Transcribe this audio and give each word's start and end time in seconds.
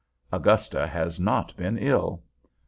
Augusta 0.33 0.87
has 0.87 1.19
not 1.19 1.55
been 1.57 1.77
ill. 1.77 2.23